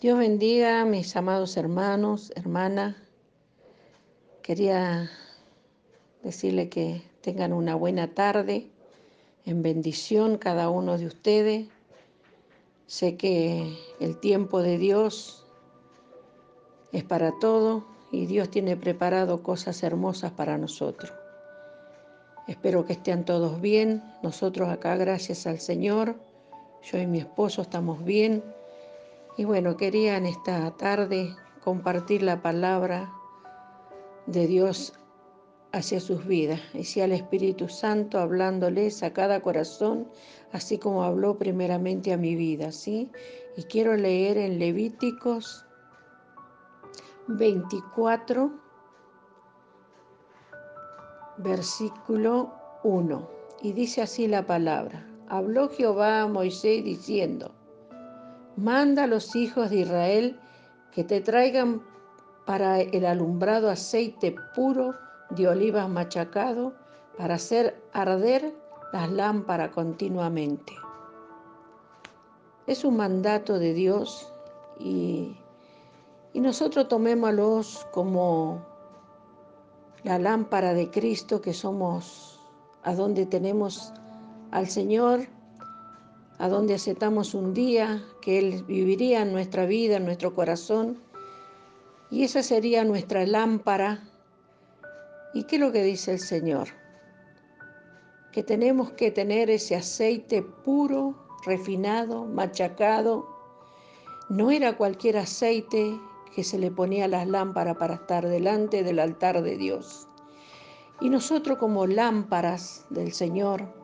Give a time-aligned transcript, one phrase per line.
[0.00, 2.96] Dios bendiga a mis amados hermanos, hermanas.
[4.40, 5.10] Quería
[6.22, 8.70] decirle que tengan una buena tarde,
[9.44, 11.68] en bendición cada uno de ustedes.
[12.86, 15.44] Sé que el tiempo de Dios
[16.92, 21.12] es para todo y Dios tiene preparado cosas hermosas para nosotros.
[22.48, 24.02] Espero que estén todos bien.
[24.22, 26.18] Nosotros acá, gracias al Señor,
[26.90, 28.42] yo y mi esposo estamos bien
[29.40, 33.10] y bueno, quería en esta tarde compartir la palabra
[34.26, 34.92] de Dios
[35.72, 40.10] hacia sus vidas, y sea el Espíritu Santo hablándoles a cada corazón,
[40.52, 43.10] así como habló primeramente a mi vida, ¿sí?
[43.56, 45.64] Y quiero leer en Levíticos
[47.28, 48.52] 24,
[51.38, 52.52] versículo
[52.82, 53.30] 1,
[53.62, 57.54] y dice así la palabra, habló Jehová a Moisés diciendo,
[58.56, 60.40] Manda a los hijos de Israel
[60.92, 61.82] que te traigan
[62.44, 64.94] para el alumbrado aceite puro
[65.30, 66.74] de olivas machacado
[67.16, 68.54] para hacer arder
[68.92, 70.72] las lámparas continuamente.
[72.66, 74.32] Es un mandato de Dios
[74.78, 75.36] y,
[76.32, 78.64] y nosotros tomémoslos como
[80.02, 82.40] la lámpara de Cristo que somos,
[82.82, 83.92] a donde tenemos
[84.50, 85.28] al Señor
[86.40, 90.98] a donde aceptamos un día que Él viviría en nuestra vida, en nuestro corazón,
[92.10, 94.08] y esa sería nuestra lámpara.
[95.34, 96.68] ¿Y qué es lo que dice el Señor?
[98.32, 103.28] Que tenemos que tener ese aceite puro, refinado, machacado.
[104.30, 106.00] No era cualquier aceite
[106.34, 110.08] que se le ponía a las lámparas para estar delante del altar de Dios.
[111.02, 113.79] Y nosotros como lámparas del Señor,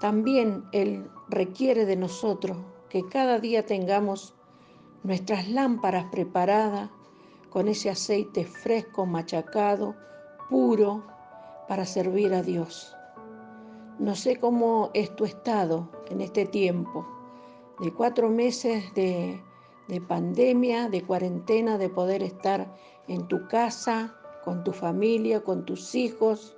[0.00, 2.56] también Él requiere de nosotros
[2.88, 4.34] que cada día tengamos
[5.02, 6.90] nuestras lámparas preparadas
[7.50, 9.94] con ese aceite fresco, machacado,
[10.48, 11.04] puro,
[11.68, 12.96] para servir a Dios.
[13.98, 17.06] No sé cómo es tu estado en este tiempo,
[17.78, 19.40] de cuatro meses de,
[20.08, 22.74] pandemia, de cuarentena, de poder estar
[23.08, 24.14] en tu casa,
[24.44, 26.56] con tu familia, con tus hijos.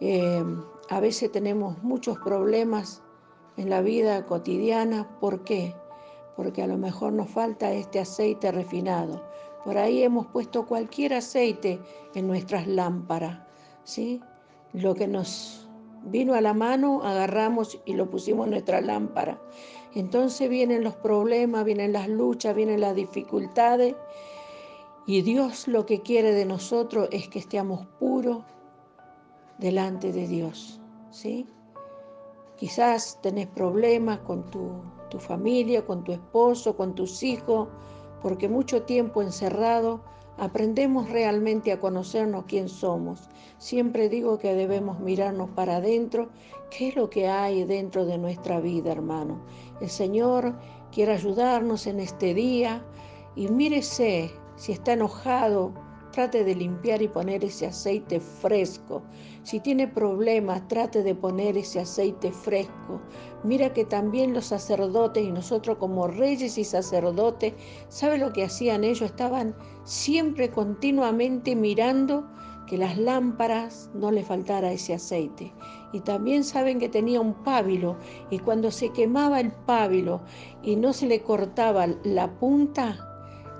[0.00, 0.44] Eh,
[0.90, 3.02] a veces tenemos muchos problemas
[3.56, 5.08] en la vida cotidiana.
[5.20, 5.74] ¿Por qué?
[6.36, 9.22] Porque a lo mejor nos falta este aceite refinado.
[9.64, 11.80] Por ahí hemos puesto cualquier aceite
[12.14, 13.40] en nuestras lámparas,
[13.84, 14.20] ¿sí?
[14.72, 15.68] Lo que nos
[16.04, 19.40] vino a la mano, agarramos y lo pusimos en nuestra lámpara.
[19.94, 23.94] Entonces vienen los problemas, vienen las luchas, vienen las dificultades.
[25.06, 28.42] Y Dios lo que quiere de nosotros es que estemos puros
[29.58, 31.46] delante de Dios, ¿sí?
[32.56, 34.70] Quizás tenés problemas con tu,
[35.10, 37.68] tu familia, con tu esposo, con tus hijos,
[38.22, 40.00] porque mucho tiempo encerrado
[40.38, 43.28] aprendemos realmente a conocernos quién somos.
[43.58, 46.30] Siempre digo que debemos mirarnos para adentro,
[46.70, 49.40] qué es lo que hay dentro de nuestra vida, hermano.
[49.80, 50.54] El Señor
[50.90, 52.84] quiere ayudarnos en este día
[53.36, 55.72] y mírese si está enojado,
[56.14, 59.02] trate de limpiar y poner ese aceite fresco.
[59.42, 63.00] Si tiene problemas, trate de poner ese aceite fresco.
[63.42, 67.54] Mira que también los sacerdotes y nosotros como reyes y sacerdotes,
[67.88, 69.10] ¿sabe lo que hacían ellos?
[69.10, 72.28] Estaban siempre continuamente mirando
[72.68, 75.52] que las lámparas no le faltara ese aceite.
[75.92, 77.96] Y también saben que tenía un pábilo
[78.30, 80.20] y cuando se quemaba el pábilo
[80.62, 82.98] y no se le cortaba la punta,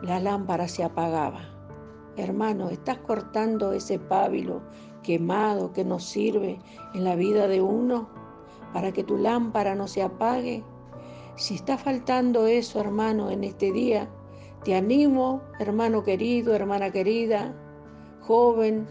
[0.02, 1.53] la lámpara se apagaba.
[2.16, 4.62] Hermano, estás cortando ese pábilo
[5.02, 6.60] quemado que nos sirve
[6.94, 8.08] en la vida de uno
[8.72, 10.64] para que tu lámpara no se apague.
[11.36, 14.08] Si está faltando eso, hermano, en este día,
[14.64, 17.54] te animo, hermano querido, hermana querida,
[18.20, 18.86] joven,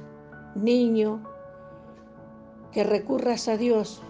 [0.56, 1.24] niño,
[2.72, 4.04] que recurras a Dios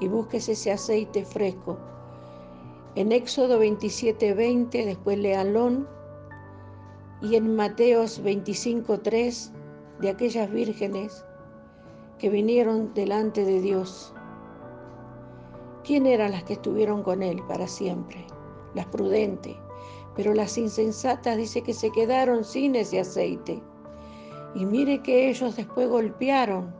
[0.00, 1.78] y busques ese aceite fresco.
[2.94, 5.88] En Éxodo 27, 20, después lealón,
[7.24, 9.50] y en Mateos 25.3
[10.00, 11.24] de aquellas vírgenes
[12.18, 14.12] que vinieron delante de Dios.
[15.84, 18.26] ¿Quién eran las que estuvieron con Él para siempre?
[18.74, 19.56] Las prudentes,
[20.14, 23.62] pero las insensatas dice que se quedaron sin ese aceite.
[24.54, 26.74] Y mire que ellos después golpearon,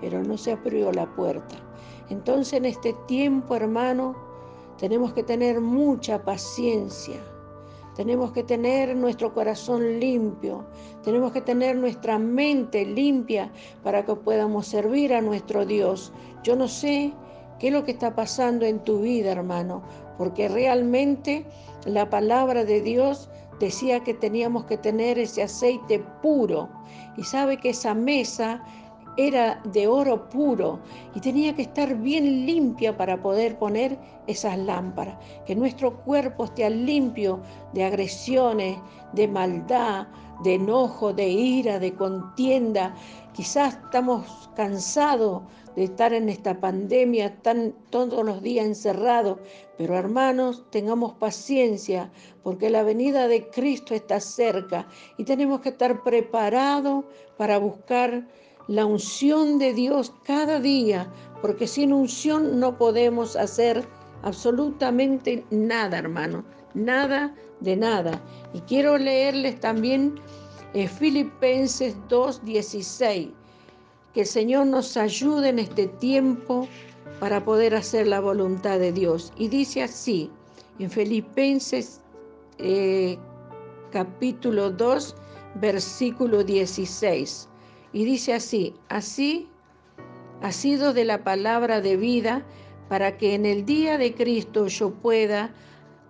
[0.00, 1.54] pero no se abrió la puerta.
[2.10, 4.16] Entonces en este tiempo, hermano,
[4.78, 7.22] tenemos que tener mucha paciencia
[7.94, 10.64] tenemos que tener nuestro corazón limpio,
[11.04, 13.52] tenemos que tener nuestra mente limpia
[13.82, 16.12] para que podamos servir a nuestro Dios.
[16.42, 17.12] Yo no sé
[17.58, 19.82] qué es lo que está pasando en tu vida, hermano,
[20.18, 21.46] porque realmente
[21.84, 23.28] la palabra de Dios
[23.60, 26.68] decía que teníamos que tener ese aceite puro.
[27.16, 28.64] Y sabe que esa mesa
[29.16, 30.80] era de oro puro
[31.14, 35.16] y tenía que estar bien limpia para poder poner esas lámparas.
[35.46, 37.40] Que nuestro cuerpo esté limpio
[37.72, 38.78] de agresiones,
[39.12, 40.06] de maldad,
[40.42, 42.94] de enojo, de ira, de contienda.
[43.32, 45.42] Quizás estamos cansados
[45.76, 49.38] de estar en esta pandemia tan todos los días encerrados,
[49.78, 52.10] pero hermanos, tengamos paciencia
[52.42, 54.86] porque la venida de Cristo está cerca
[55.16, 57.04] y tenemos que estar preparados
[57.38, 58.28] para buscar
[58.68, 63.86] la unción de Dios cada día, porque sin unción no podemos hacer
[64.22, 66.44] absolutamente nada, hermano,
[66.74, 68.22] nada de nada.
[68.54, 70.14] Y quiero leerles también
[70.74, 73.30] eh, Filipenses 2.16,
[74.14, 76.68] que el Señor nos ayude en este tiempo
[77.20, 79.32] para poder hacer la voluntad de Dios.
[79.36, 80.30] Y dice así,
[80.78, 82.00] en Filipenses
[82.58, 83.18] eh,
[83.90, 85.14] capítulo 2,
[85.56, 87.48] versículo 16.
[87.92, 89.48] Y dice así, así
[90.40, 92.44] ha sido de la palabra de vida
[92.88, 95.54] para que en el día de Cristo yo pueda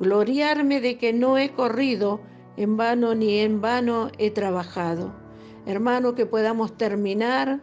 [0.00, 2.20] gloriarme de que no he corrido
[2.56, 5.14] en vano ni en vano he trabajado.
[5.67, 7.61] Hermano, que podamos terminar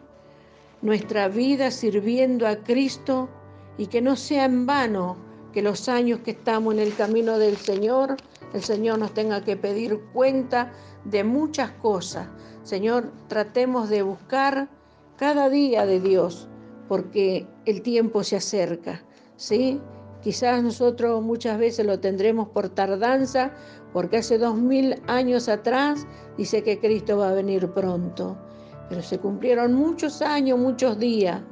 [0.80, 3.28] nuestra vida sirviendo a Cristo
[3.76, 5.16] y que no sea en vano
[5.52, 8.16] que los años que estamos en el camino del Señor,
[8.52, 10.72] el Señor nos tenga que pedir cuenta
[11.04, 12.28] de muchas cosas.
[12.62, 14.68] Señor, tratemos de buscar
[15.16, 16.48] cada día de Dios,
[16.88, 19.02] porque el tiempo se acerca,
[19.36, 19.80] ¿sí?
[20.22, 23.52] Quizás nosotros muchas veces lo tendremos por tardanza,
[23.92, 26.06] porque hace dos mil años atrás
[26.36, 28.36] dice que Cristo va a venir pronto,
[28.88, 31.42] pero se cumplieron muchos años, muchos días,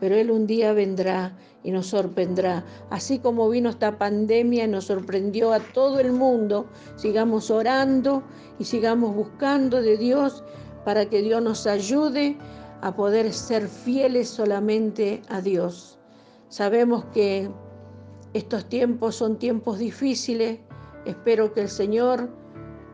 [0.00, 2.64] pero Él un día vendrá y nos sorprendrá.
[2.90, 6.66] Así como vino esta pandemia y nos sorprendió a todo el mundo,
[6.96, 8.22] sigamos orando
[8.58, 10.44] y sigamos buscando de Dios
[10.84, 12.36] para que Dios nos ayude
[12.80, 15.98] a poder ser fieles solamente a Dios.
[16.48, 17.50] Sabemos que
[18.32, 20.60] estos tiempos son tiempos difíciles.
[21.04, 22.30] Espero que el Señor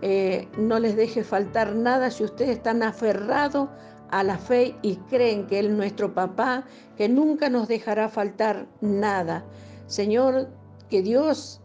[0.02, 3.68] eh, no les deje faltar nada si ustedes están aferrados
[4.10, 6.64] a la fe y creen que Él es nuestro papá,
[6.96, 9.44] que nunca nos dejará faltar nada.
[9.86, 10.48] Señor,
[10.88, 11.60] que Dios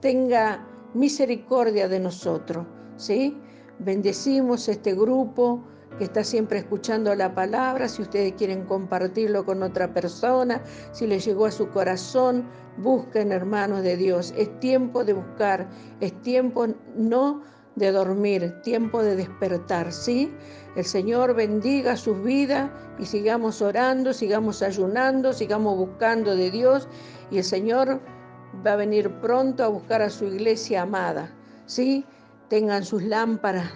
[0.00, 3.36] tenga misericordia de nosotros, ¿sí?
[3.78, 5.62] Bendecimos este grupo
[5.98, 10.62] que está siempre escuchando la palabra, si ustedes quieren compartirlo con otra persona,
[10.92, 14.32] si les llegó a su corazón, busquen hermanos de Dios.
[14.36, 15.68] Es tiempo de buscar,
[16.00, 17.42] es tiempo no
[17.78, 20.32] de dormir, tiempo de despertar, ¿sí?
[20.76, 26.88] El Señor bendiga sus vidas y sigamos orando, sigamos ayunando, sigamos buscando de Dios
[27.30, 28.00] y el Señor
[28.66, 31.30] va a venir pronto a buscar a su iglesia amada,
[31.66, 32.04] ¿sí?
[32.48, 33.72] Tengan sus lámparas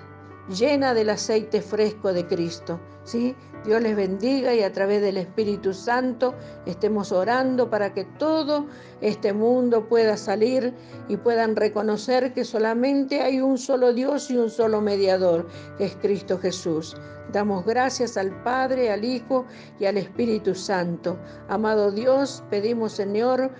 [0.48, 2.80] llena del aceite fresco de Cristo.
[3.04, 3.34] ¿sí?
[3.64, 6.34] Dios les bendiga y a través del Espíritu Santo
[6.66, 8.66] estemos orando para que todo
[9.00, 10.74] este mundo pueda salir
[11.08, 15.46] y puedan reconocer que solamente hay un solo Dios y un solo mediador,
[15.78, 16.96] que es Cristo Jesús.
[17.32, 19.46] Damos gracias al Padre, al Hijo
[19.78, 21.18] y al Espíritu Santo.
[21.48, 23.52] Amado Dios, pedimos Señor,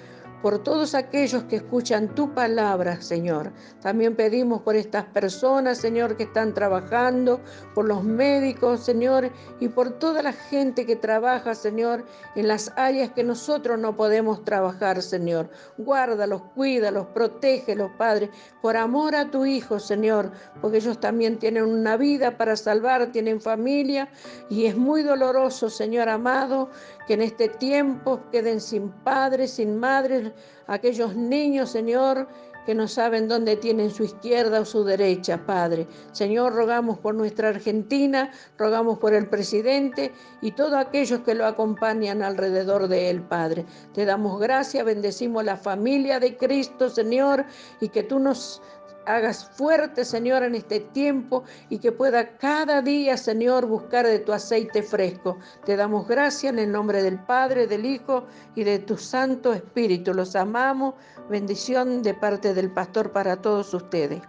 [0.43, 3.53] por todos aquellos que escuchan tu palabra, Señor.
[3.81, 7.41] También pedimos por estas personas, Señor, que están trabajando,
[7.75, 9.31] por los médicos, Señor,
[9.61, 14.45] y por toda la gente que trabaja, Señor, en las áreas que nosotros no podemos
[14.45, 15.49] trabajar, Señor.
[15.79, 18.29] Guárdalos, cuídalos, protégelos, Padre,
[18.61, 23.41] por amor a tu Hijo, Señor, porque ellos también tienen una vida para salvar, tienen
[23.41, 24.09] familia,
[24.51, 26.69] y es muy doloroso, Señor amado,
[27.07, 30.32] que en este tiempo queden sin padres, sin madres,
[30.67, 32.29] aquellos niños, Señor,
[32.65, 35.87] que no saben dónde tienen su izquierda o su derecha, Padre.
[36.13, 42.23] Señor, rogamos por nuestra Argentina, rogamos por el presidente y todos aquellos que lo acompañan
[42.23, 43.65] alrededor de él, Padre.
[43.95, 47.45] Te damos gracias, bendecimos la familia de Cristo, Señor,
[47.81, 48.63] y que tú nos
[49.07, 54.33] hagas fuerte, Señor, en este tiempo y que pueda cada día, Señor, buscar de tu
[54.33, 55.39] aceite fresco.
[55.65, 60.15] Te damos gracias en el nombre del Padre, del Hijo y de tu Santo Espíritu.
[60.15, 60.95] Los amamos.
[61.29, 64.23] Bendición de parte del pastor para todos ustedes.